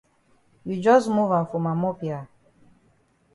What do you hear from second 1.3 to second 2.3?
am for ma mop ya.